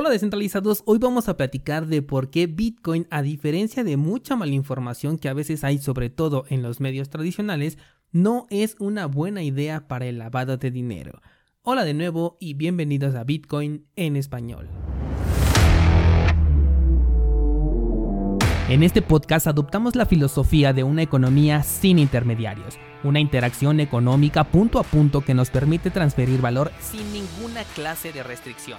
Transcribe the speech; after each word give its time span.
Hola 0.00 0.10
descentralizados, 0.10 0.84
hoy 0.86 0.98
vamos 0.98 1.28
a 1.28 1.36
platicar 1.36 1.88
de 1.88 2.02
por 2.02 2.30
qué 2.30 2.46
Bitcoin, 2.46 3.08
a 3.10 3.20
diferencia 3.20 3.82
de 3.82 3.96
mucha 3.96 4.36
malinformación 4.36 5.18
que 5.18 5.28
a 5.28 5.34
veces 5.34 5.64
hay 5.64 5.78
sobre 5.78 6.08
todo 6.08 6.44
en 6.50 6.62
los 6.62 6.78
medios 6.78 7.10
tradicionales, 7.10 7.78
no 8.12 8.46
es 8.48 8.76
una 8.78 9.06
buena 9.06 9.42
idea 9.42 9.88
para 9.88 10.06
el 10.06 10.18
lavado 10.18 10.56
de 10.56 10.70
dinero. 10.70 11.20
Hola 11.62 11.84
de 11.84 11.94
nuevo 11.94 12.36
y 12.38 12.54
bienvenidos 12.54 13.16
a 13.16 13.24
Bitcoin 13.24 13.88
en 13.96 14.14
español. 14.14 14.68
En 18.68 18.84
este 18.84 19.02
podcast 19.02 19.48
adoptamos 19.48 19.96
la 19.96 20.06
filosofía 20.06 20.72
de 20.72 20.84
una 20.84 21.02
economía 21.02 21.64
sin 21.64 21.98
intermediarios, 21.98 22.78
una 23.02 23.18
interacción 23.18 23.80
económica 23.80 24.44
punto 24.44 24.78
a 24.78 24.84
punto 24.84 25.22
que 25.22 25.34
nos 25.34 25.50
permite 25.50 25.90
transferir 25.90 26.40
valor 26.40 26.70
sin 26.80 27.02
ninguna 27.12 27.64
clase 27.74 28.12
de 28.12 28.22
restricción. 28.22 28.78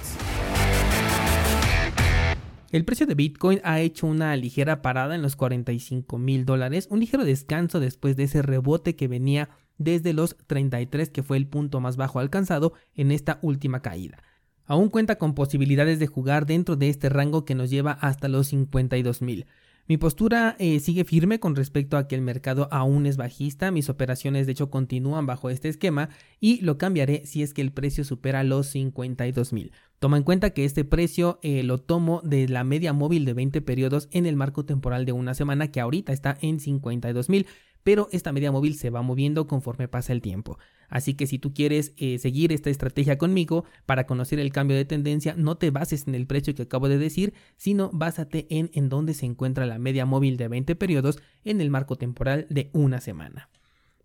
El 2.71 2.85
precio 2.85 3.05
de 3.05 3.15
Bitcoin 3.15 3.59
ha 3.65 3.81
hecho 3.81 4.07
una 4.07 4.33
ligera 4.37 4.81
parada 4.81 5.13
en 5.13 5.21
los 5.21 5.35
45 5.35 6.17
mil 6.17 6.45
dólares, 6.45 6.87
un 6.89 7.01
ligero 7.01 7.25
descanso 7.25 7.81
después 7.81 8.15
de 8.15 8.23
ese 8.23 8.41
rebote 8.41 8.95
que 8.95 9.09
venía 9.09 9.49
desde 9.77 10.13
los 10.13 10.37
33 10.47 11.09
que 11.09 11.21
fue 11.21 11.35
el 11.35 11.47
punto 11.47 11.81
más 11.81 11.97
bajo 11.97 12.19
alcanzado 12.19 12.71
en 12.95 13.11
esta 13.11 13.39
última 13.41 13.81
caída. 13.81 14.23
Aún 14.63 14.87
cuenta 14.87 15.17
con 15.17 15.35
posibilidades 15.35 15.99
de 15.99 16.07
jugar 16.07 16.45
dentro 16.45 16.77
de 16.77 16.87
este 16.87 17.09
rango 17.09 17.43
que 17.43 17.55
nos 17.55 17.69
lleva 17.69 17.91
hasta 17.91 18.29
los 18.29 18.47
52 18.47 19.21
mil. 19.21 19.47
Mi 19.87 19.97
postura 19.97 20.55
eh, 20.59 20.79
sigue 20.79 21.03
firme 21.03 21.39
con 21.39 21.55
respecto 21.55 21.97
a 21.97 22.07
que 22.07 22.15
el 22.15 22.21
mercado 22.21 22.67
aún 22.71 23.05
es 23.05 23.17
bajista, 23.17 23.71
mis 23.71 23.89
operaciones 23.89 24.45
de 24.45 24.53
hecho 24.53 24.69
continúan 24.69 25.25
bajo 25.25 25.49
este 25.49 25.69
esquema 25.69 26.09
y 26.39 26.61
lo 26.61 26.77
cambiaré 26.77 27.25
si 27.25 27.43
es 27.43 27.53
que 27.53 27.61
el 27.61 27.71
precio 27.71 28.03
supera 28.03 28.43
los 28.43 28.67
52 28.67 29.53
mil. 29.53 29.71
Toma 29.99 30.17
en 30.17 30.23
cuenta 30.23 30.51
que 30.51 30.65
este 30.65 30.83
precio 30.85 31.39
eh, 31.43 31.63
lo 31.63 31.77
tomo 31.77 32.21
de 32.23 32.47
la 32.47 32.63
media 32.63 32.93
móvil 32.93 33.25
de 33.25 33.33
20 33.33 33.61
periodos 33.61 34.07
en 34.11 34.25
el 34.25 34.35
marco 34.35 34.65
temporal 34.65 35.05
de 35.05 35.11
una 35.11 35.33
semana 35.33 35.71
que 35.71 35.79
ahorita 35.79 36.13
está 36.13 36.37
en 36.41 36.59
52 36.59 37.29
mil 37.29 37.47
pero 37.83 38.07
esta 38.11 38.31
media 38.31 38.51
móvil 38.51 38.75
se 38.75 38.89
va 38.89 39.01
moviendo 39.01 39.47
conforme 39.47 39.87
pasa 39.87 40.13
el 40.13 40.21
tiempo. 40.21 40.57
Así 40.89 41.13
que 41.13 41.27
si 41.27 41.39
tú 41.39 41.53
quieres 41.53 41.93
eh, 41.97 42.19
seguir 42.19 42.51
esta 42.51 42.69
estrategia 42.69 43.17
conmigo 43.17 43.63
para 43.85 44.05
conocer 44.05 44.39
el 44.39 44.51
cambio 44.51 44.75
de 44.75 44.85
tendencia, 44.85 45.35
no 45.37 45.55
te 45.55 45.71
bases 45.71 46.07
en 46.07 46.15
el 46.15 46.27
precio 46.27 46.53
que 46.53 46.63
acabo 46.63 46.89
de 46.89 46.97
decir, 46.97 47.33
sino 47.57 47.89
básate 47.93 48.47
en 48.49 48.69
en 48.73 48.89
dónde 48.89 49.13
se 49.13 49.25
encuentra 49.25 49.65
la 49.65 49.79
media 49.79 50.05
móvil 50.05 50.37
de 50.37 50.47
20 50.47 50.75
periodos 50.75 51.19
en 51.43 51.61
el 51.61 51.69
marco 51.69 51.95
temporal 51.95 52.47
de 52.49 52.69
una 52.73 52.99
semana. 53.01 53.49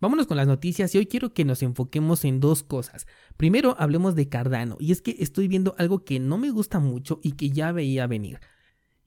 Vámonos 0.01 0.27
con 0.27 0.37
las 0.37 0.47
noticias 0.47 0.95
y 0.95 0.99
hoy 0.99 1.07
quiero 1.07 1.33
que 1.33 1.45
nos 1.45 1.63
enfoquemos 1.63 2.25
en 2.25 2.39
dos 2.39 2.63
cosas. 2.63 3.07
Primero 3.37 3.77
hablemos 3.79 4.15
de 4.15 4.29
Cardano 4.29 4.77
y 4.79 4.93
es 4.93 5.01
que 5.01 5.17
estoy 5.19 5.49
viendo 5.49 5.75
algo 5.79 6.05
que 6.05 6.21
no 6.21 6.37
me 6.37 6.51
gusta 6.51 6.81
mucho 6.81 7.19
y 7.23 7.33
que 7.33 7.51
ya 7.51 7.73
veía 7.73 8.07
venir. 8.07 8.41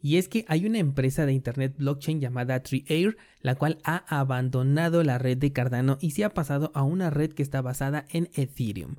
Y 0.02 0.17
es 0.17 0.30
que 0.30 0.45
hay 0.47 0.66
una 0.66 0.80
empresa 0.80 1.25
de 1.25 1.33
Internet 1.33 1.75
blockchain 1.78 2.22
llamada 2.22 2.61
TreeAir, 2.61 3.17
la 3.42 3.55
cual 3.55 3.80
ha 3.83 4.06
abandonado 4.08 5.03
la 5.03 5.17
red 5.17 5.38
de 5.38 5.52
Cardano 5.52 5.97
y 6.00 6.11
se 6.11 6.23
ha 6.23 6.33
pasado 6.33 6.72
a 6.73 6.83
una 6.83 7.09
red 7.09 7.31
que 7.33 7.44
está 7.44 7.61
basada 7.61 8.06
en 8.09 8.30
Ethereum. 8.33 8.95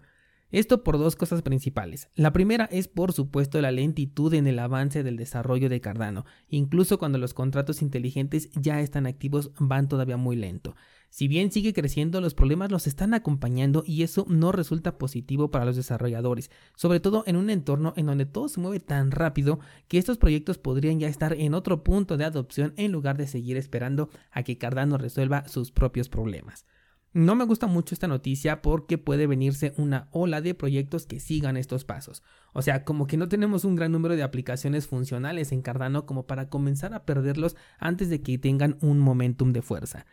Esto 0.53 0.83
por 0.83 0.99
dos 0.99 1.15
cosas 1.15 1.43
principales. 1.43 2.09
La 2.17 2.33
primera 2.33 2.65
es 2.65 2.89
por 2.89 3.13
supuesto 3.13 3.61
la 3.61 3.71
lentitud 3.71 4.35
en 4.35 4.49
el 4.49 4.59
avance 4.59 5.05
del 5.05 5.17
desarrollo 5.17 5.69
de 5.69 5.81
Cardano. 5.81 6.25
Incluso 6.49 6.99
cuando 6.99 7.19
los 7.19 7.35
contratos 7.35 7.83
inteligentes 7.83 8.51
ya 8.55 8.81
están 8.81 9.07
activos 9.07 9.53
van 9.59 9.89
todavía 9.89 10.17
muy 10.17 10.35
lento. 10.35 10.75
Si 11.11 11.27
bien 11.27 11.51
sigue 11.51 11.73
creciendo, 11.73 12.21
los 12.21 12.35
problemas 12.35 12.71
los 12.71 12.87
están 12.87 13.15
acompañando 13.15 13.83
y 13.85 14.05
eso 14.05 14.25
no 14.29 14.53
resulta 14.53 14.97
positivo 14.97 15.51
para 15.51 15.65
los 15.65 15.75
desarrolladores, 15.75 16.53
sobre 16.77 17.01
todo 17.01 17.25
en 17.27 17.35
un 17.35 17.51
entorno 17.51 17.93
en 17.97 18.07
donde 18.07 18.27
todo 18.27 18.49
se 18.49 18.61
mueve 18.61 18.79
tan 18.79 19.11
rápido 19.11 19.59
que 19.89 19.99
estos 19.99 20.19
proyectos 20.19 20.59
podrían 20.59 21.01
ya 21.01 21.09
estar 21.09 21.33
en 21.33 21.55
otro 21.55 21.83
punto 21.83 22.17
de 22.17 22.25
adopción 22.25 22.75
en 22.77 22.93
lugar 22.93 23.17
de 23.17 23.27
seguir 23.27 23.57
esperando 23.57 24.09
a 24.31 24.45
que 24.45 24.57
Cardano 24.57 24.99
resuelva 24.99 25.49
sus 25.49 25.73
propios 25.73 26.09
problemas. 26.09 26.65
No 27.13 27.35
me 27.35 27.45
gusta 27.45 27.67
mucho 27.67 27.93
esta 27.93 28.07
noticia 28.07 28.63
porque 28.63 28.97
puede 28.97 29.27
venirse 29.27 29.75
una 29.77 30.09
ola 30.13 30.41
de 30.41 30.55
proyectos 30.55 31.07
que 31.07 31.19
sigan 31.19 31.57
estos 31.57 31.85
pasos. 31.85 32.23
O 32.53 32.63
sea, 32.63 32.85
como 32.85 33.09
que 33.09 33.17
no 33.17 33.29
tenemos 33.29 33.65
un 33.65 33.75
gran 33.75 33.91
número 33.91 34.15
de 34.15 34.23
aplicaciones 34.23 34.87
funcionales 34.87 35.51
en 35.51 35.61
Cardano 35.61 36.07
como 36.07 36.29
para 36.29 36.49
comenzar 36.49 36.95
a 36.95 37.05
perderlos 37.05 37.57
antes 37.81 38.11
de 38.11 38.23
que 38.23 38.39
tengan 38.39 38.79
un 38.81 39.01
momentum 39.01 39.53
de 39.53 39.61
fuerza. 39.61 40.07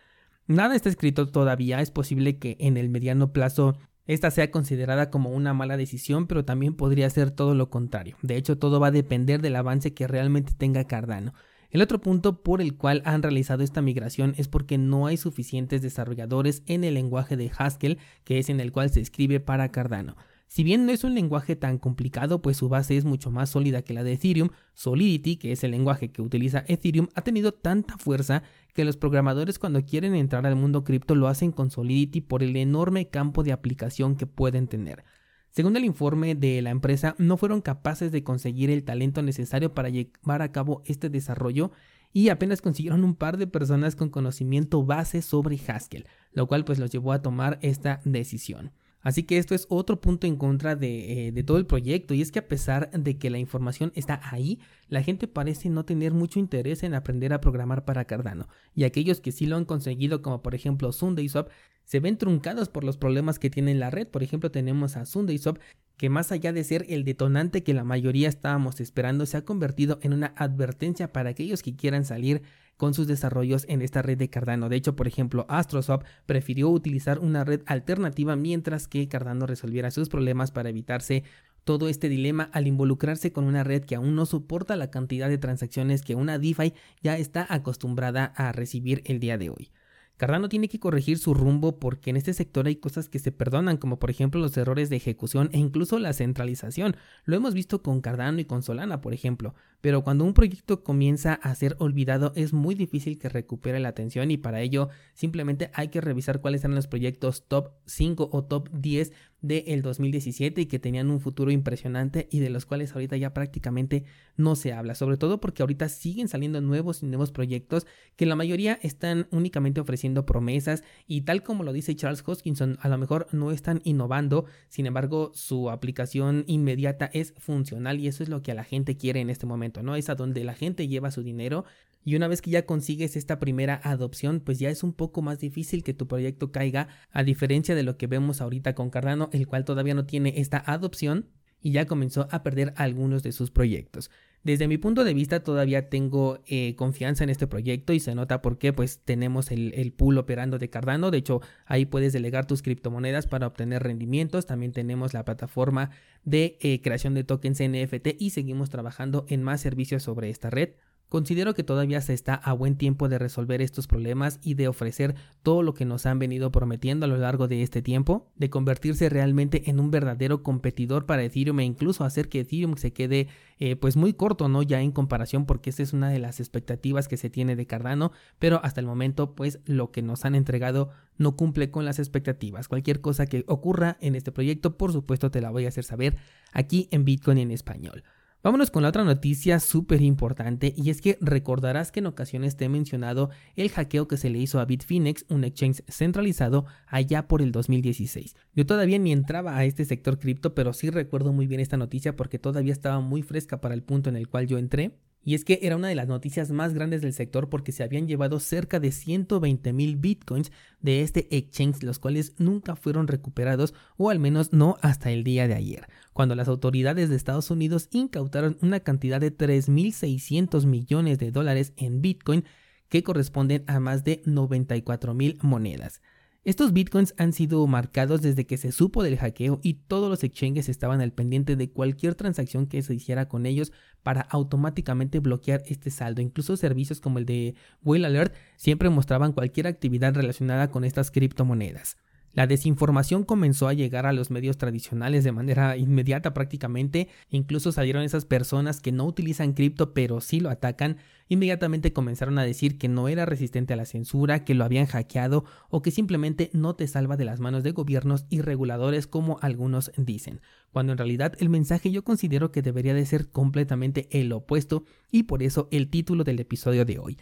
Nada 0.47 0.75
está 0.75 0.87
escrito 0.87 1.27
todavía, 1.27 1.81
es 1.81 1.91
posible 1.91 2.37
que 2.39 2.55
en 2.59 2.77
el 2.77 2.89
mediano 2.89 3.33
plazo 3.33 3.77
esta 4.05 4.31
sea 4.31 4.49
considerada 4.49 5.09
como 5.09 5.31
una 5.31 5.53
mala 5.53 5.75
decisión, 5.75 6.27
pero 6.27 6.45
también 6.45 6.73
podría 6.73 7.09
ser 7.09 7.31
todo 7.31 7.53
lo 7.53 7.69
contrario. 7.69 8.15
De 8.21 8.37
hecho, 8.37 8.57
todo 8.57 8.79
va 8.79 8.87
a 8.87 8.91
depender 8.91 9.41
del 9.41 9.57
avance 9.57 9.93
que 9.93 10.07
realmente 10.07 10.53
tenga 10.57 10.85
Cardano. 10.85 11.33
El 11.69 11.81
otro 11.81 11.99
punto 11.99 12.41
por 12.41 12.61
el 12.61 12.77
cual 12.77 13.01
han 13.03 13.21
realizado 13.21 13.61
esta 13.61 13.81
migración 13.81 14.33
es 14.37 14.47
porque 14.47 14.77
no 14.77 15.07
hay 15.07 15.17
suficientes 15.17 15.81
desarrolladores 15.81 16.63
en 16.65 16.85
el 16.85 16.93
lenguaje 16.93 17.35
de 17.35 17.51
Haskell, 17.57 17.97
que 18.23 18.39
es 18.39 18.47
en 18.47 18.61
el 18.61 18.71
cual 18.71 18.89
se 18.89 19.01
escribe 19.01 19.41
para 19.41 19.69
Cardano. 19.69 20.15
Si 20.47 20.63
bien 20.63 20.85
no 20.85 20.93
es 20.93 21.03
un 21.03 21.13
lenguaje 21.13 21.55
tan 21.57 21.77
complicado, 21.77 22.41
pues 22.41 22.57
su 22.57 22.69
base 22.69 22.95
es 22.95 23.03
mucho 23.03 23.31
más 23.31 23.49
sólida 23.49 23.81
que 23.81 23.93
la 23.93 24.03
de 24.03 24.13
Ethereum, 24.13 24.49
Solidity, 24.73 25.35
que 25.35 25.51
es 25.51 25.63
el 25.63 25.71
lenguaje 25.71 26.11
que 26.11 26.21
utiliza 26.21 26.63
Ethereum, 26.67 27.09
ha 27.15 27.21
tenido 27.21 27.53
tanta 27.53 27.97
fuerza 27.97 28.43
que 28.73 28.85
los 28.85 28.95
programadores 28.95 29.59
cuando 29.59 29.83
quieren 29.83 30.15
entrar 30.15 30.45
al 30.45 30.55
mundo 30.55 30.85
cripto 30.85 31.15
lo 31.15 31.27
hacen 31.27 31.51
con 31.51 31.69
Solidity 31.69 32.21
por 32.21 32.43
el 32.43 32.55
enorme 32.55 33.09
campo 33.09 33.43
de 33.43 33.51
aplicación 33.51 34.15
que 34.15 34.25
pueden 34.25 34.67
tener. 34.67 35.03
Según 35.49 35.75
el 35.75 35.85
informe 35.85 36.35
de 36.35 36.61
la 36.61 36.69
empresa, 36.69 37.15
no 37.17 37.35
fueron 37.35 37.61
capaces 37.61 38.11
de 38.11 38.23
conseguir 38.23 38.69
el 38.69 38.83
talento 38.83 39.21
necesario 39.21 39.73
para 39.73 39.89
llevar 39.89 40.41
a 40.41 40.51
cabo 40.51 40.81
este 40.85 41.09
desarrollo 41.09 41.71
y 42.13 42.29
apenas 42.29 42.61
consiguieron 42.61 43.03
un 43.03 43.15
par 43.15 43.37
de 43.37 43.47
personas 43.47 43.95
con 43.95 44.09
conocimiento 44.09 44.83
base 44.83 45.21
sobre 45.21 45.59
Haskell, 45.67 46.07
lo 46.31 46.47
cual 46.47 46.63
pues 46.63 46.79
los 46.79 46.91
llevó 46.91 47.11
a 47.11 47.21
tomar 47.21 47.59
esta 47.61 48.01
decisión. 48.05 48.71
Así 49.01 49.23
que 49.23 49.37
esto 49.37 49.55
es 49.55 49.67
otro 49.69 50.01
punto 50.01 50.27
en 50.27 50.35
contra 50.35 50.75
de, 50.75 51.27
eh, 51.27 51.31
de, 51.31 51.43
todo 51.43 51.57
el 51.57 51.65
proyecto 51.65 52.13
y 52.13 52.21
es 52.21 52.31
que 52.31 52.39
a 52.39 52.47
pesar 52.47 52.91
de 52.91 53.17
que 53.17 53.29
la 53.29 53.37
información 53.37 53.91
está 53.95 54.19
ahí, 54.23 54.59
la 54.89 55.03
gente 55.03 55.27
parece 55.27 55.69
no 55.69 55.85
tener 55.85 56.13
mucho 56.13 56.39
interés 56.39 56.83
en 56.83 56.93
aprender 56.93 57.31
a 57.31 57.39
programar 57.39 57.85
para 57.85 58.05
Cardano 58.05 58.47
y 58.75 58.83
aquellos 58.83 59.21
que 59.21 59.31
sí 59.31 59.45
lo 59.45 59.55
han 59.55 59.65
conseguido 59.65 60.21
como 60.21 60.41
por 60.41 60.55
ejemplo 60.55 60.91
SundaySwap 60.91 61.49
se 61.87 62.01
ven 62.01 62.17
truncados 62.17 62.67
por 62.67 62.83
los 62.83 62.97
problemas 62.97 63.39
que 63.39 63.49
tiene 63.49 63.73
la 63.73 63.89
red. 63.89 64.07
Por 64.07 64.21
ejemplo 64.21 64.51
tenemos 64.51 64.97
a 64.97 65.05
SundaySwap 65.05 65.57
que 65.95 66.09
más 66.09 66.31
allá 66.31 66.51
de 66.51 66.63
ser 66.63 66.85
el 66.89 67.05
detonante 67.05 67.63
que 67.63 67.73
la 67.73 67.85
mayoría 67.85 68.27
estábamos 68.27 68.81
esperando 68.81 69.25
se 69.25 69.37
ha 69.37 69.45
convertido 69.45 69.97
en 70.01 70.13
una 70.13 70.33
advertencia 70.35 71.13
para 71.13 71.29
aquellos 71.29 71.63
que 71.63 71.75
quieran 71.75 72.03
salir 72.03 72.41
con 72.77 72.93
sus 72.93 73.07
desarrollos 73.07 73.65
en 73.67 73.81
esta 73.81 74.01
red 74.01 74.17
de 74.17 74.29
Cardano. 74.29 74.69
De 74.69 74.75
hecho, 74.75 74.95
por 74.95 75.07
ejemplo, 75.07 75.45
AstroSwap 75.49 76.03
prefirió 76.25 76.69
utilizar 76.69 77.19
una 77.19 77.43
red 77.43 77.61
alternativa 77.65 78.35
mientras 78.35 78.87
que 78.87 79.07
Cardano 79.07 79.45
resolviera 79.47 79.91
sus 79.91 80.09
problemas 80.09 80.51
para 80.51 80.69
evitarse 80.69 81.23
todo 81.63 81.89
este 81.89 82.07
dilema 82.07 82.49
al 82.53 82.65
involucrarse 82.65 83.33
con 83.33 83.43
una 83.43 83.65
red 83.65 83.83
que 83.83 83.95
aún 83.95 84.15
no 84.15 84.25
soporta 84.25 84.77
la 84.77 84.89
cantidad 84.89 85.27
de 85.27 85.37
transacciones 85.37 86.01
que 86.01 86.15
una 86.15 86.39
DeFi 86.39 86.73
ya 87.01 87.17
está 87.17 87.45
acostumbrada 87.49 88.31
a 88.37 88.53
recibir 88.53 89.01
el 89.05 89.19
día 89.19 89.37
de 89.37 89.49
hoy. 89.49 89.69
Cardano 90.17 90.49
tiene 90.49 90.67
que 90.67 90.79
corregir 90.79 91.19
su 91.19 91.35
rumbo 91.35 91.79
porque 91.79 92.09
en 92.09 92.17
este 92.17 92.33
sector 92.33 92.65
hay 92.65 92.77
cosas 92.77 93.07
que 93.07 93.19
se 93.19 93.31
perdonan, 93.31 93.77
como 93.77 93.99
por 93.99 94.09
ejemplo 94.09 94.41
los 94.41 94.57
errores 94.57 94.89
de 94.89 94.95
ejecución 94.95 95.49
e 95.53 95.59
incluso 95.59 95.99
la 95.99 96.11
centralización. 96.11 96.95
Lo 97.23 97.35
hemos 97.35 97.53
visto 97.53 97.83
con 97.83 98.01
Cardano 98.01 98.39
y 98.39 98.45
con 98.45 98.63
Solana, 98.63 98.99
por 98.99 99.13
ejemplo. 99.13 99.53
Pero 99.79 100.03
cuando 100.03 100.25
un 100.25 100.33
proyecto 100.33 100.83
comienza 100.83 101.33
a 101.35 101.53
ser 101.53 101.75
olvidado 101.79 102.33
es 102.35 102.51
muy 102.51 102.73
difícil 102.73 103.19
que 103.19 103.29
recupere 103.29 103.79
la 103.79 103.89
atención 103.89 104.31
y 104.31 104.37
para 104.37 104.61
ello 104.61 104.89
simplemente 105.13 105.69
hay 105.73 105.89
que 105.89 106.01
revisar 106.01 106.41
cuáles 106.41 106.63
eran 106.63 106.75
los 106.75 106.87
proyectos 106.87 107.47
top 107.47 107.73
5 107.85 108.29
o 108.31 108.43
top 108.43 108.69
10 108.71 109.13
del 109.41 109.81
2017 109.81 110.61
y 110.61 110.65
que 110.65 110.79
tenían 110.79 111.11
un 111.11 111.19
futuro 111.19 111.51
impresionante 111.51 112.27
y 112.31 112.39
de 112.39 112.49
los 112.49 112.65
cuales 112.65 112.93
ahorita 112.93 113.17
ya 113.17 113.33
prácticamente 113.33 114.03
no 114.35 114.55
se 114.55 114.73
habla, 114.73 114.95
sobre 114.95 115.17
todo 115.17 115.39
porque 115.39 115.61
ahorita 115.61 115.89
siguen 115.89 116.27
saliendo 116.27 116.59
nuevos 116.61 117.03
y 117.03 117.05
nuevos 117.05 117.31
proyectos 117.31 117.85
que 118.15 118.25
la 118.25 118.35
mayoría 118.35 118.79
están 118.81 119.27
únicamente 119.31 119.79
ofreciendo 119.79 120.25
promesas 120.25 120.83
y 121.05 121.21
tal 121.21 121.43
como 121.43 121.63
lo 121.63 121.73
dice 121.73 121.95
Charles 121.95 122.23
Hoskinson, 122.25 122.77
a 122.81 122.89
lo 122.89 122.97
mejor 122.97 123.27
no 123.31 123.51
están 123.51 123.81
innovando, 123.83 124.45
sin 124.69 124.87
embargo 124.87 125.31
su 125.33 125.69
aplicación 125.69 126.43
inmediata 126.47 127.09
es 127.13 127.33
funcional 127.37 127.99
y 127.99 128.07
eso 128.07 128.23
es 128.23 128.29
lo 128.29 128.41
que 128.41 128.51
a 128.51 128.55
la 128.55 128.63
gente 128.63 128.97
quiere 128.97 129.19
en 129.19 129.29
este 129.29 129.45
momento, 129.45 129.83
¿no? 129.83 129.95
Es 129.95 130.09
a 130.09 130.15
donde 130.15 130.43
la 130.43 130.53
gente 130.53 130.87
lleva 130.87 131.11
su 131.11 131.21
dinero 131.23 131.65
Y 132.07 132.15
una 132.15 132.29
vez 132.29 132.41
que 132.41 132.51
ya 132.51 132.65
consigues 132.65 133.17
esta 133.17 133.37
primera 133.37 133.81
adopción, 133.83 134.39
pues 134.39 134.59
ya 134.59 134.69
es 134.69 134.81
un 134.81 134.93
poco 134.93 135.21
más 135.21 135.39
difícil 135.39 135.83
que 135.83 135.93
tu 135.93 136.07
proyecto 136.07 136.53
caiga, 136.53 136.87
a 137.11 137.21
diferencia 137.25 137.75
de 137.75 137.83
lo 137.83 137.97
que 137.97 138.07
vemos 138.07 138.39
ahorita 138.39 138.75
con 138.75 138.89
Cardano, 138.89 139.29
el 139.33 139.45
cual 139.45 139.65
todavía 139.65 139.93
no 139.93 140.05
tiene 140.05 140.35
esta 140.37 140.57
adopción 140.57 141.27
y 141.61 141.71
ya 141.71 141.85
comenzó 141.85 142.29
a 142.31 142.43
perder 142.43 142.73
algunos 142.77 143.23
de 143.23 143.33
sus 143.33 143.51
proyectos. 143.51 144.09
Desde 144.41 144.69
mi 144.69 144.77
punto 144.77 145.03
de 145.03 145.13
vista 145.13 145.43
todavía 145.43 145.89
tengo 145.89 146.39
eh, 146.45 146.75
confianza 146.77 147.25
en 147.25 147.29
este 147.29 147.45
proyecto 147.45 147.91
y 147.91 147.99
se 147.99 148.15
nota 148.15 148.41
porque 148.41 148.71
pues 148.71 149.01
tenemos 149.03 149.51
el, 149.51 149.91
pool 149.91 150.17
operando 150.17 150.59
de 150.59 150.69
Cardano. 150.69 151.11
De 151.11 151.17
hecho 151.17 151.41
ahí 151.65 151.85
puedes 151.85 152.13
delegar 152.13 152.47
tus 152.47 152.61
criptomonedas 152.61 153.27
para 153.27 153.47
obtener 153.47 153.83
rendimientos. 153.83 154.45
También 154.45 154.71
tenemos 154.71 155.13
la 155.13 155.25
plataforma 155.25 155.89
de 156.23 156.57
eh, 156.61 156.81
creación 156.81 157.15
de 157.15 157.25
tokens 157.25 157.61
NFT 157.61 158.15
y 158.17 158.29
seguimos 158.29 158.69
trabajando 158.69 159.25
en 159.27 159.43
más 159.43 159.59
servicios 159.59 160.03
sobre 160.03 160.29
esta 160.29 160.49
red. 160.49 160.69
Considero 161.09 161.53
que 161.53 161.63
todavía 161.63 162.01
se 162.01 162.13
está 162.13 162.35
a 162.35 162.51
buen 162.51 162.75
tiempo 162.75 163.07
de 163.07 163.17
resolver 163.17 163.61
estos 163.61 163.87
problemas 163.87 164.39
y 164.43 164.55
de 164.55 164.67
ofrecer 164.67 165.15
todo 165.41 165.63
lo 165.63 165.73
que 165.73 165.85
nos 165.85 166.05
han 166.05 166.19
venido 166.19 166.51
prometiendo 166.51 167.05
a 167.05 167.09
lo 167.09 167.17
largo 167.17 167.47
de 167.47 167.63
este 167.63 167.81
tiempo, 167.81 168.27
de 168.35 168.49
convertirse 168.49 169.07
realmente 169.07 169.69
en 169.69 169.79
un 169.79 169.89
verdadero 169.89 170.43
competidor 170.43 171.05
para 171.05 171.23
Ethereum 171.23 171.61
e 171.61 171.63
incluso 171.63 172.03
hacer 172.03 172.27
que 172.27 172.41
Ethereum 172.41 172.75
se 172.75 172.91
quede 172.91 173.29
eh, 173.59 173.77
pues 173.77 173.95
muy 173.95 174.13
corto, 174.13 174.49
¿no? 174.49 174.63
Ya 174.63 174.81
en 174.81 174.91
comparación 174.91 175.45
porque 175.45 175.69
esta 175.69 175.81
es 175.81 175.93
una 175.93 176.09
de 176.09 176.19
las 176.19 176.41
expectativas 176.41 177.07
que 177.07 177.15
se 177.15 177.29
tiene 177.29 177.55
de 177.55 177.65
Cardano, 177.65 178.11
pero 178.37 178.59
hasta 178.63 178.81
el 178.81 178.85
momento 178.85 179.33
pues 179.33 179.59
lo 179.65 179.91
que 179.91 180.01
nos 180.01 180.25
han 180.25 180.35
entregado 180.35 180.89
no 181.17 181.37
cumple 181.37 181.71
con 181.71 181.85
las 181.85 181.99
expectativas. 181.99 182.67
Cualquier 182.67 182.99
cosa 182.99 183.27
que 183.27 183.45
ocurra 183.47 183.97
en 184.01 184.15
este 184.15 184.33
proyecto 184.33 184.75
por 184.75 184.91
supuesto 184.91 185.31
te 185.31 185.39
la 185.39 185.51
voy 185.51 185.65
a 185.65 185.69
hacer 185.69 185.85
saber 185.85 186.17
aquí 186.51 186.89
en 186.91 187.05
Bitcoin 187.05 187.37
en 187.37 187.51
español. 187.51 188.03
Vámonos 188.43 188.69
con 188.69 188.83
la 188.83 188.89
otra 188.89 189.03
noticia 189.03 189.59
súper 189.59 190.01
importante 190.03 190.71
y 190.77 190.91
es 190.91 191.01
que 191.01 191.17
recordarás 191.21 191.91
que 191.91 192.01
en 192.01 192.05
ocasiones 192.05 192.55
te 192.55 192.65
he 192.65 192.69
mencionado 192.69 193.31
el 193.55 193.69
hackeo 193.69 194.07
que 194.07 194.15
se 194.15 194.29
le 194.29 194.37
hizo 194.37 194.59
a 194.59 194.65
Bitfinex, 194.65 195.25
un 195.29 195.43
exchange 195.43 195.83
centralizado 195.87 196.65
allá 196.85 197.27
por 197.27 197.41
el 197.41 197.51
2016. 197.51 198.35
Yo 198.53 198.65
todavía 198.67 198.99
ni 198.99 199.11
entraba 199.11 199.57
a 199.57 199.65
este 199.65 199.85
sector 199.85 200.19
cripto, 200.19 200.53
pero 200.53 200.73
sí 200.73 200.91
recuerdo 200.91 201.33
muy 201.33 201.47
bien 201.47 201.61
esta 201.61 201.77
noticia 201.77 202.15
porque 202.15 202.37
todavía 202.37 202.73
estaba 202.73 202.99
muy 202.99 203.23
fresca 203.23 203.59
para 203.59 203.73
el 203.73 203.81
punto 203.81 204.09
en 204.09 204.15
el 204.15 204.29
cual 204.29 204.45
yo 204.45 204.59
entré 204.59 204.99
y 205.27 205.35
es 205.35 205.43
que 205.43 205.59
era 205.61 205.75
una 205.75 205.89
de 205.89 205.95
las 205.95 206.07
noticias 206.07 206.51
más 206.51 206.73
grandes 206.73 207.01
del 207.01 207.11
sector 207.11 207.49
porque 207.49 207.73
se 207.73 207.83
habían 207.83 208.07
llevado 208.07 208.39
cerca 208.39 208.79
de 208.79 208.93
120 208.93 209.73
mil 209.73 209.97
bitcoins 209.97 210.53
de 210.79 211.01
este 211.01 211.27
exchange, 211.35 211.83
los 211.83 211.99
cuales 211.99 212.35
nunca 212.37 212.77
fueron 212.77 213.09
recuperados 213.09 213.73
o 213.97 214.09
al 214.09 214.19
menos 214.19 214.53
no 214.53 214.77
hasta 214.81 215.11
el 215.11 215.25
día 215.25 215.49
de 215.49 215.55
ayer, 215.55 215.89
cuando 216.13 216.33
las 216.33 216.47
autoridades 216.47 217.09
de 217.09 217.17
Estados 217.17 217.51
Unidos 217.51 217.89
incautaron 217.91 218.57
una 218.61 218.79
cantidad 218.79 219.19
de 219.19 219.35
3.600 219.35 220.65
millones 220.65 221.19
de 221.19 221.31
dólares 221.31 221.73
en 221.75 222.01
bitcoin 222.01 222.45
que 222.87 223.03
corresponden 223.03 223.65
a 223.67 223.81
más 223.81 224.05
de 224.05 224.21
94 224.23 225.13
mil 225.13 225.39
monedas. 225.41 225.99
Estos 226.47 226.71
bitcoins 226.71 227.13
han 227.17 227.33
sido 227.33 227.67
marcados 227.67 228.21
desde 228.21 228.45
que 228.45 228.55
se 228.55 228.71
supo 228.71 229.03
del 229.03 229.17
hackeo 229.17 229.59
y 229.63 229.73
todos 229.73 230.09
los 230.09 230.23
exchanges 230.23 230.69
estaban 230.69 231.01
al 231.01 231.11
pendiente 231.11 231.57
de 231.57 231.69
cualquier 231.69 232.15
transacción 232.15 232.67
que 232.67 232.81
se 232.83 232.95
hiciera 232.95 233.27
con 233.27 233.45
ellos 233.45 233.73
para 234.01 234.21
automáticamente 234.21 235.19
bloquear 235.19 235.61
este 235.65 235.91
saldo. 235.91 236.21
Incluso 236.21 236.55
servicios 236.55 237.01
como 237.01 237.19
el 237.19 237.25
de 237.25 237.55
Whale 237.83 238.07
Alert 238.07 238.33
siempre 238.55 238.89
mostraban 238.89 239.33
cualquier 239.33 239.67
actividad 239.67 240.15
relacionada 240.15 240.71
con 240.71 240.85
estas 240.85 241.11
criptomonedas. 241.11 241.97
La 242.37 242.45
desinformación 242.45 243.23
comenzó 243.23 243.67
a 243.67 243.73
llegar 243.73 244.05
a 244.05 244.13
los 244.13 244.29
medios 244.29 244.59
tradicionales 244.59 245.23
de 245.23 245.31
manera 245.31 245.75
inmediata 245.77 246.35
prácticamente, 246.35 247.07
incluso 247.31 247.71
salieron 247.71 248.03
esas 248.03 248.25
personas 248.25 248.79
que 248.79 248.91
no 248.91 249.05
utilizan 249.05 249.53
cripto 249.53 249.91
pero 249.95 250.21
sí 250.21 250.39
lo 250.39 250.51
atacan, 250.51 250.97
inmediatamente 251.29 251.93
comenzaron 251.93 252.37
a 252.37 252.43
decir 252.43 252.77
que 252.77 252.89
no 252.89 253.07
era 253.07 253.25
resistente 253.25 253.73
a 253.73 253.75
la 253.75 253.85
censura, 253.85 254.45
que 254.45 254.53
lo 254.53 254.65
habían 254.65 254.85
hackeado 254.85 255.45
o 255.71 255.81
que 255.81 255.89
simplemente 255.89 256.51
no 256.53 256.75
te 256.75 256.87
salva 256.87 257.17
de 257.17 257.25
las 257.25 257.39
manos 257.39 257.63
de 257.63 257.71
gobiernos 257.71 258.27
y 258.29 258.41
reguladores 258.41 259.07
como 259.07 259.39
algunos 259.41 259.91
dicen, 259.97 260.39
cuando 260.71 260.91
en 260.91 260.99
realidad 260.99 261.33
el 261.39 261.49
mensaje 261.49 261.89
yo 261.89 262.03
considero 262.03 262.51
que 262.51 262.61
debería 262.61 262.93
de 262.93 263.07
ser 263.07 263.31
completamente 263.31 264.07
el 264.11 264.31
opuesto 264.31 264.83
y 265.11 265.23
por 265.23 265.41
eso 265.41 265.69
el 265.71 265.89
título 265.89 266.23
del 266.23 266.39
episodio 266.39 266.85
de 266.85 266.99
hoy. 266.99 267.17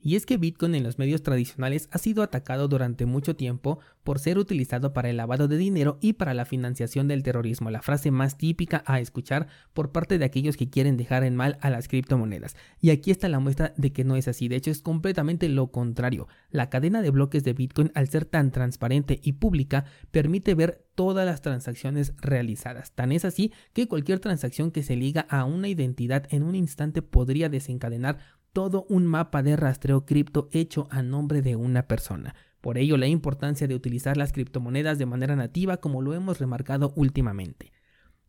Y 0.00 0.14
es 0.14 0.24
que 0.24 0.36
Bitcoin 0.36 0.74
en 0.74 0.84
los 0.84 0.98
medios 0.98 1.22
tradicionales 1.22 1.88
ha 1.90 1.98
sido 1.98 2.22
atacado 2.22 2.68
durante 2.68 3.06
mucho 3.06 3.34
tiempo 3.34 3.80
por 4.04 4.20
ser 4.20 4.38
utilizado 4.38 4.92
para 4.92 5.10
el 5.10 5.16
lavado 5.16 5.48
de 5.48 5.56
dinero 5.56 5.98
y 6.00 6.12
para 6.12 6.32
la 6.32 6.44
financiación 6.44 7.08
del 7.08 7.24
terrorismo, 7.24 7.70
la 7.70 7.82
frase 7.82 8.12
más 8.12 8.38
típica 8.38 8.84
a 8.86 9.00
escuchar 9.00 9.48
por 9.72 9.90
parte 9.90 10.18
de 10.18 10.24
aquellos 10.24 10.56
que 10.56 10.70
quieren 10.70 10.96
dejar 10.96 11.24
en 11.24 11.34
mal 11.34 11.58
a 11.60 11.70
las 11.70 11.88
criptomonedas. 11.88 12.56
Y 12.80 12.90
aquí 12.90 13.10
está 13.10 13.28
la 13.28 13.40
muestra 13.40 13.74
de 13.76 13.92
que 13.92 14.04
no 14.04 14.14
es 14.14 14.28
así, 14.28 14.46
de 14.46 14.56
hecho 14.56 14.70
es 14.70 14.80
completamente 14.80 15.48
lo 15.48 15.72
contrario. 15.72 16.28
La 16.50 16.70
cadena 16.70 17.02
de 17.02 17.10
bloques 17.10 17.42
de 17.42 17.52
Bitcoin, 17.54 17.90
al 17.94 18.08
ser 18.08 18.26
tan 18.26 18.52
transparente 18.52 19.18
y 19.22 19.32
pública, 19.32 19.86
permite 20.12 20.54
ver 20.54 20.86
todas 20.94 21.26
las 21.26 21.42
transacciones 21.42 22.14
realizadas. 22.18 22.92
Tan 22.92 23.12
es 23.12 23.24
así 23.24 23.52
que 23.72 23.88
cualquier 23.88 24.20
transacción 24.20 24.70
que 24.70 24.82
se 24.82 24.96
liga 24.96 25.26
a 25.28 25.44
una 25.44 25.68
identidad 25.68 26.26
en 26.30 26.42
un 26.42 26.54
instante 26.54 27.02
podría 27.02 27.48
desencadenar 27.48 28.18
todo 28.56 28.86
un 28.88 29.04
mapa 29.04 29.42
de 29.42 29.54
rastreo 29.54 30.06
cripto 30.06 30.48
hecho 30.50 30.88
a 30.90 31.02
nombre 31.02 31.42
de 31.42 31.56
una 31.56 31.86
persona. 31.86 32.34
Por 32.62 32.78
ello, 32.78 32.96
la 32.96 33.06
importancia 33.06 33.68
de 33.68 33.74
utilizar 33.74 34.16
las 34.16 34.32
criptomonedas 34.32 34.96
de 34.96 35.04
manera 35.04 35.36
nativa 35.36 35.76
como 35.76 36.00
lo 36.00 36.14
hemos 36.14 36.38
remarcado 36.38 36.94
últimamente. 36.96 37.70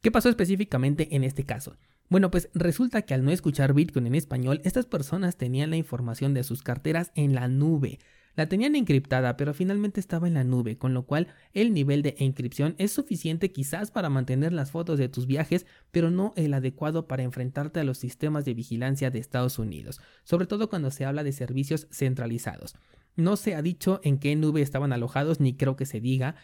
¿Qué 0.02 0.12
pasó 0.12 0.28
específicamente 0.28 1.16
en 1.16 1.24
este 1.24 1.46
caso? 1.46 1.78
Bueno, 2.10 2.30
pues 2.30 2.50
resulta 2.54 3.04
que 3.04 3.14
al 3.14 3.24
no 3.24 3.32
escuchar 3.32 3.74
Bitcoin 3.74 4.06
en 4.06 4.16
español, 4.16 4.60
estas 4.66 4.86
personas 4.86 5.38
tenían 5.38 5.70
la 5.70 5.78
información 5.78 6.34
de 6.34 6.44
sus 6.44 6.62
carteras 6.62 7.14
en 7.16 7.34
la 7.34 7.48
nube. 7.48 8.00
La 8.38 8.48
tenían 8.48 8.76
encriptada, 8.76 9.36
pero 9.36 9.56
finalmente 9.56 10.00
estaba 10.00 10.28
en 10.28 10.36
la 10.36 10.44
nube, 10.44 10.78
con 10.78 10.94
lo 10.94 11.08
cual 11.08 11.28
el 11.54 11.74
nivel 11.74 12.04
de 12.04 12.16
encripción 12.20 12.76
es 12.78 12.92
suficiente 12.92 13.52
quizás 13.52 13.90
para 13.90 14.10
mantener 14.12 14.54
las 14.54 14.70
fotos 14.70 15.00
de 15.00 15.10
tus 15.10 15.26
viajes, 15.26 15.66
pero 15.90 16.12
no 16.12 16.34
el 16.36 16.54
adecuado 16.54 17.08
para 17.08 17.24
enfrentarte 17.24 17.80
a 17.80 17.84
los 17.84 17.98
sistemas 17.98 18.46
de 18.46 18.54
vigilancia 18.54 19.10
de 19.10 19.18
Estados 19.18 19.58
Unidos, 19.58 20.00
sobre 20.24 20.46
todo 20.46 20.70
cuando 20.70 20.92
se 20.92 21.04
habla 21.04 21.24
de 21.24 21.32
servicios 21.32 21.88
centralizados. 21.92 22.76
No 23.16 23.38
se 23.38 23.56
ha 23.56 23.64
dicho 23.64 24.02
en 24.04 24.20
qué 24.20 24.36
nube 24.36 24.62
estaban 24.62 24.94
alojados, 24.94 25.40
ni 25.40 25.58
creo 25.58 25.76
que 25.76 25.88
se 25.88 26.00
diga, 26.00 26.36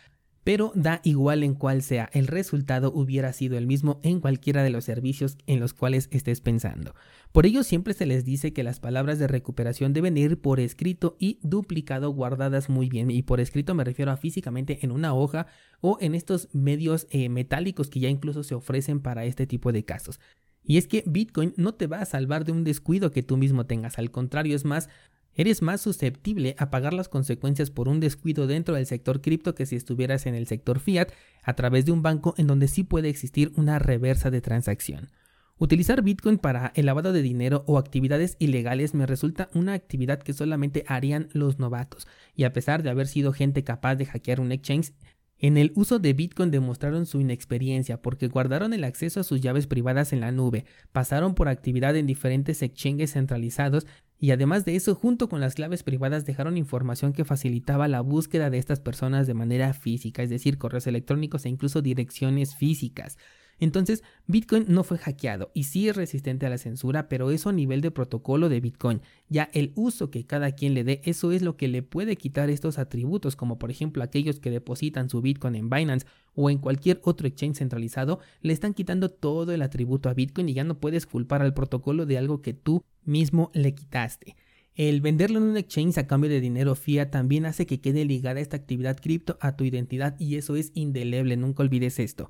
pero 0.44 0.72
da 0.76 1.00
igual 1.04 1.44
en 1.44 1.54
cuál 1.54 1.82
sea, 1.82 2.10
el 2.14 2.28
resultado 2.28 2.92
hubiera 2.94 3.32
sido 3.34 3.58
el 3.58 3.68
mismo 3.68 4.00
en 4.04 4.20
cualquiera 4.20 4.64
de 4.64 4.70
los 4.70 4.84
servicios 4.84 5.38
en 5.48 5.60
los 5.60 5.74
cuales 5.74 6.10
estés 6.12 6.42
pensando. 6.42 6.96
Por 7.32 7.46
ello 7.46 7.64
siempre 7.64 7.94
se 7.94 8.06
les 8.06 8.26
dice 8.26 8.54
que 8.54 8.64
las 8.64 8.80
palabras 8.80 9.20
de 9.20 9.28
recuperación 9.28 9.94
deben 9.94 10.18
ir 10.18 10.40
por 10.40 10.60
escrito 10.60 11.16
y 11.18 11.40
duplicado 11.42 12.10
guardadas 12.12 12.70
muy 12.70 12.90
bien, 12.90 13.10
y 13.10 13.24
por 13.24 13.40
escrito 13.40 13.74
me 13.74 13.84
refiero 13.84 14.12
a 14.12 14.18
físicamente 14.18 14.80
en 14.82 14.92
una 14.92 15.14
hoja 15.14 15.48
o 15.82 15.98
en 16.02 16.14
estos 16.14 16.50
medios 16.54 17.08
eh, 17.10 17.30
metálicos 17.30 17.90
que 17.90 18.02
ya 18.02 18.10
incluso 18.10 18.44
se 18.44 18.56
ofrecen 18.56 19.00
para 19.00 19.26
este 19.26 19.48
tipo 19.48 19.72
de 19.72 19.86
casos. 19.86 20.20
Y 20.66 20.78
es 20.78 20.88
que 20.88 21.04
Bitcoin 21.06 21.54
no 21.58 21.74
te 21.74 21.88
va 21.88 22.00
a 22.00 22.06
salvar 22.06 22.46
de 22.46 22.52
un 22.52 22.64
descuido 22.64 23.12
que 23.12 23.24
tú 23.24 23.38
mismo 23.38 23.66
tengas, 23.66 23.98
al 23.98 24.12
contrario 24.12 24.56
es 24.56 24.66
más, 24.66 24.90
eres 25.36 25.62
más 25.62 25.82
susceptible 25.82 26.56
a 26.58 26.70
pagar 26.70 26.94
las 26.94 27.10
consecuencias 27.10 27.72
por 27.72 27.88
un 27.88 28.00
descuido 28.00 28.48
dentro 28.48 28.76
del 28.76 28.86
sector 28.86 29.22
cripto 29.22 29.56
que 29.56 29.66
si 29.66 29.76
estuvieras 29.76 30.26
en 30.26 30.36
el 30.36 30.48
sector 30.48 30.80
fiat 30.80 31.10
a 31.44 31.54
través 31.54 31.86
de 31.86 31.92
un 31.92 32.02
banco 32.02 32.34
en 32.38 32.48
donde 32.48 32.68
sí 32.68 32.84
puede 32.84 33.10
existir 33.10 33.52
una 33.56 33.80
reversa 33.80 34.32
de 34.32 34.42
transacción. 34.42 35.10
Utilizar 35.58 36.02
Bitcoin 36.02 36.40
para 36.40 36.74
el 36.76 36.88
lavado 36.88 37.14
de 37.14 37.22
dinero 37.22 37.64
o 37.68 37.78
actividades 37.78 38.36
ilegales 38.40 38.94
me 38.94 39.06
resulta 39.06 39.50
una 39.54 39.74
actividad 39.74 40.20
que 40.20 40.34
solamente 40.34 40.84
harían 40.88 41.30
los 41.32 41.60
novatos, 41.60 42.08
y 42.36 42.44
a 42.44 42.54
pesar 42.54 42.82
de 42.84 42.90
haber 42.90 43.08
sido 43.08 43.34
gente 43.34 43.64
capaz 43.64 43.96
de 43.96 44.06
hackear 44.06 44.40
un 44.40 44.52
exchange, 44.52 44.94
en 45.40 45.58
el 45.58 45.72
uso 45.76 46.00
de 46.00 46.14
Bitcoin 46.14 46.52
demostraron 46.52 47.06
su 47.06 47.20
inexperiencia 47.20 48.02
porque 48.02 48.28
guardaron 48.28 48.74
el 48.74 48.84
acceso 48.84 49.20
a 49.20 49.24
sus 49.24 49.42
llaves 49.42 49.68
privadas 49.68 50.14
en 50.14 50.22
la 50.22 50.32
nube, 50.32 50.66
pasaron 50.92 51.36
por 51.36 51.50
actividad 51.50 51.96
en 51.96 52.08
diferentes 52.08 52.62
exchanges 52.62 53.14
centralizados 53.14 53.86
y 54.24 54.32
además 54.32 54.64
de 54.64 54.78
eso, 54.78 54.96
junto 54.96 55.28
con 55.28 55.42
las 55.42 55.54
claves 55.54 55.84
privadas 55.84 56.26
dejaron 56.26 56.56
información 56.56 57.12
que 57.12 57.26
facilitaba 57.26 57.90
la 57.90 58.00
búsqueda 58.00 58.50
de 58.50 58.58
estas 58.58 58.80
personas 58.80 59.28
de 59.28 59.34
manera 59.34 59.74
física, 59.74 60.24
es 60.24 60.30
decir, 60.30 60.58
correos 60.58 60.88
electrónicos 60.88 61.44
e 61.44 61.50
incluso 61.50 61.82
direcciones 61.82 62.56
físicas. 62.56 63.18
Entonces, 63.64 64.04
Bitcoin 64.28 64.66
no 64.68 64.84
fue 64.84 64.98
hackeado 64.98 65.50
y 65.54 65.64
sí 65.64 65.88
es 65.88 65.96
resistente 65.96 66.46
a 66.46 66.50
la 66.50 66.58
censura, 66.58 67.08
pero 67.08 67.32
eso 67.32 67.50
a 67.50 67.54
nivel 67.54 67.80
de 67.80 67.92
protocolo 67.92 68.50
de 68.50 68.60
Bitcoin. 68.60 69.02
Ya 69.30 69.50
el 69.54 69.72
uso 69.76 70.12
que 70.12 70.26
cada 70.26 70.52
quien 70.52 70.74
le 70.74 70.84
dé, 70.84 71.02
eso 71.06 71.32
es 71.32 71.42
lo 71.42 71.56
que 71.56 71.70
le 71.70 71.82
puede 71.82 72.18
quitar 72.18 72.50
estos 72.50 72.78
atributos, 72.78 73.38
como 73.38 73.60
por 73.60 73.72
ejemplo 73.72 74.04
aquellos 74.04 74.42
que 74.42 74.52
depositan 74.52 75.10
su 75.10 75.22
Bitcoin 75.22 75.56
en 75.56 75.70
Binance 75.70 76.06
o 76.36 76.50
en 76.50 76.58
cualquier 76.58 77.00
otro 77.04 77.26
exchange 77.26 77.58
centralizado, 77.58 78.20
le 78.42 78.52
están 78.52 78.74
quitando 78.74 79.10
todo 79.10 79.54
el 79.54 79.62
atributo 79.62 80.10
a 80.10 80.14
Bitcoin 80.14 80.50
y 80.50 80.54
ya 80.54 80.66
no 80.66 80.80
puedes 80.80 81.06
culpar 81.06 81.42
al 81.42 81.54
protocolo 81.54 82.06
de 82.06 82.18
algo 82.18 82.42
que 82.42 82.54
tú 82.54 82.84
mismo 83.06 83.50
le 83.54 83.74
quitaste. 83.74 84.36
El 84.76 85.02
venderlo 85.02 85.38
en 85.38 85.46
un 85.46 85.58
exchange 85.58 86.00
a 86.00 86.08
cambio 86.08 86.30
de 86.30 86.42
dinero 86.42 86.76
fiat 86.76 87.12
también 87.12 87.46
hace 87.46 87.66
que 87.66 87.80
quede 87.80 88.04
ligada 88.04 88.42
esta 88.42 88.58
actividad 88.58 88.98
cripto 89.00 89.38
a 89.40 89.56
tu 89.56 89.64
identidad 89.64 90.20
y 90.20 90.36
eso 90.36 90.56
es 90.56 90.72
indeleble, 90.74 91.38
nunca 91.38 91.64
olvides 91.64 92.00
esto. 92.00 92.30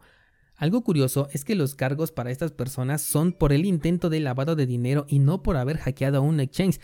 Algo 0.56 0.84
curioso 0.84 1.28
es 1.34 1.46
que 1.46 1.56
los 1.56 1.76
cargos 1.76 2.12
para 2.12 2.32
estas 2.32 2.52
personas 2.52 3.02
son 3.02 3.34
por 3.34 3.54
el 3.54 3.66
intento 3.66 4.10
de 4.10 4.20
lavado 4.20 4.56
de 4.56 4.68
dinero 4.68 5.06
y 5.10 5.20
no 5.20 5.42
por 5.42 5.58
haber 5.58 5.78
hackeado 5.78 6.22
un 6.22 6.40
exchange. 6.40 6.80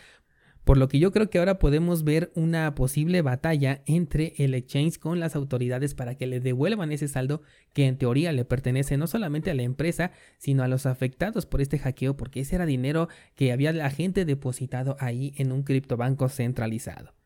Por 0.64 0.76
lo 0.76 0.88
que 0.88 0.98
yo 0.98 1.10
creo 1.10 1.30
que 1.30 1.38
ahora 1.38 1.58
podemos 1.58 2.04
ver 2.04 2.30
una 2.34 2.74
posible 2.74 3.22
batalla 3.22 3.82
entre 3.86 4.34
el 4.36 4.54
exchange 4.54 4.98
con 4.98 5.18
las 5.18 5.34
autoridades 5.34 5.94
para 5.94 6.16
que 6.16 6.26
le 6.26 6.40
devuelvan 6.40 6.92
ese 6.92 7.08
saldo 7.08 7.42
que 7.72 7.86
en 7.86 7.96
teoría 7.96 8.32
le 8.32 8.44
pertenece 8.44 8.96
no 8.96 9.06
solamente 9.06 9.50
a 9.50 9.54
la 9.54 9.62
empresa, 9.62 10.12
sino 10.36 10.62
a 10.62 10.68
los 10.68 10.84
afectados 10.84 11.46
por 11.46 11.60
este 11.60 11.78
hackeo, 11.78 12.16
porque 12.16 12.40
ese 12.40 12.56
era 12.56 12.66
dinero 12.66 13.08
que 13.34 13.52
había 13.52 13.72
la 13.72 13.90
gente 13.90 14.24
depositado 14.24 14.96
ahí 15.00 15.32
en 15.36 15.52
un 15.52 15.62
criptobanco 15.62 16.28
centralizado. 16.28 17.19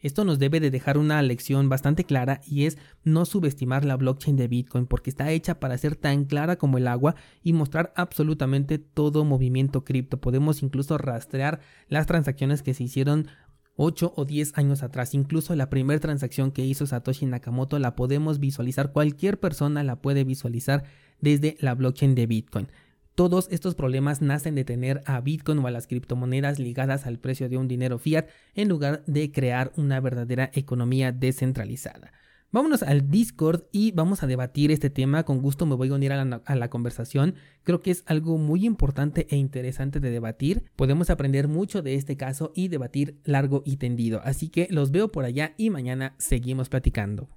Esto 0.00 0.24
nos 0.24 0.38
debe 0.38 0.60
de 0.60 0.70
dejar 0.70 0.96
una 0.96 1.20
lección 1.20 1.68
bastante 1.68 2.04
clara 2.04 2.40
y 2.46 2.64
es 2.64 2.78
no 3.04 3.26
subestimar 3.26 3.84
la 3.84 3.96
blockchain 3.96 4.36
de 4.36 4.48
Bitcoin 4.48 4.86
porque 4.86 5.10
está 5.10 5.30
hecha 5.30 5.60
para 5.60 5.76
ser 5.76 5.94
tan 5.94 6.24
clara 6.24 6.56
como 6.56 6.78
el 6.78 6.88
agua 6.88 7.16
y 7.42 7.52
mostrar 7.52 7.92
absolutamente 7.96 8.78
todo 8.78 9.24
movimiento 9.24 9.84
cripto. 9.84 10.20
Podemos 10.20 10.62
incluso 10.62 10.96
rastrear 10.96 11.60
las 11.88 12.06
transacciones 12.06 12.62
que 12.62 12.72
se 12.72 12.84
hicieron 12.84 13.28
8 13.76 14.12
o 14.16 14.24
10 14.24 14.58
años 14.58 14.82
atrás. 14.82 15.14
Incluso 15.14 15.54
la 15.54 15.70
primera 15.70 16.00
transacción 16.00 16.50
que 16.50 16.64
hizo 16.64 16.86
Satoshi 16.86 17.26
Nakamoto 17.26 17.78
la 17.78 17.96
podemos 17.96 18.38
visualizar. 18.38 18.92
Cualquier 18.92 19.38
persona 19.38 19.82
la 19.84 19.96
puede 19.96 20.24
visualizar 20.24 20.84
desde 21.20 21.56
la 21.60 21.74
blockchain 21.74 22.14
de 22.14 22.26
Bitcoin. 22.26 22.68
Todos 23.14 23.48
estos 23.50 23.74
problemas 23.74 24.22
nacen 24.22 24.54
de 24.54 24.64
tener 24.64 25.02
a 25.04 25.20
Bitcoin 25.20 25.58
o 25.58 25.66
a 25.66 25.70
las 25.70 25.86
criptomonedas 25.86 26.58
ligadas 26.58 27.06
al 27.06 27.18
precio 27.18 27.48
de 27.48 27.58
un 27.58 27.68
dinero 27.68 27.98
fiat 27.98 28.28
en 28.54 28.68
lugar 28.68 29.02
de 29.06 29.30
crear 29.30 29.72
una 29.76 30.00
verdadera 30.00 30.50
economía 30.54 31.12
descentralizada. 31.12 32.12
Vámonos 32.52 32.82
al 32.82 33.10
Discord 33.10 33.62
y 33.70 33.92
vamos 33.92 34.24
a 34.24 34.26
debatir 34.26 34.72
este 34.72 34.90
tema. 34.90 35.22
Con 35.22 35.40
gusto 35.40 35.66
me 35.66 35.76
voy 35.76 35.90
a 35.90 35.94
unir 35.94 36.12
a 36.12 36.24
la, 36.24 36.70
conversación. 36.70 37.36
Creo 37.62 37.80
que 37.80 37.92
es 37.92 38.02
algo 38.06 38.38
muy 38.38 38.66
importante 38.66 39.28
e 39.30 39.36
interesante 39.36 40.00
de 40.00 40.10
debatir. 40.10 40.64
Podemos 40.74 41.10
aprender 41.10 41.46
mucho 41.46 41.80
de 41.80 41.94
este 41.94 42.16
caso 42.16 42.50
y 42.56 42.66
debatir 42.66 43.20
largo 43.22 43.62
y 43.64 43.76
tendido. 43.76 44.20
Así 44.24 44.48
que 44.48 44.66
los 44.70 44.90
veo 44.90 45.12
por 45.12 45.24
allá 45.24 45.54
y 45.58 45.70
mañana 45.70 46.16
seguimos 46.18 46.68
platicando. 46.68 47.28